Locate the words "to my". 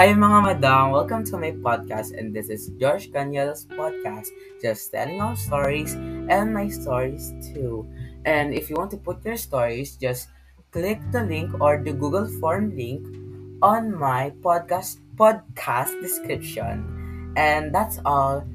1.28-1.52